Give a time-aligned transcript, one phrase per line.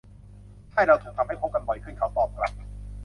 [0.71, 2.51] ใช่ เราถูกทำให้พบกันบ่อยขึ้น เขาตอบกลับ